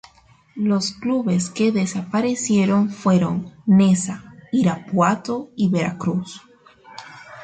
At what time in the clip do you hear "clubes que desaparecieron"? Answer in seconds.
0.93-2.89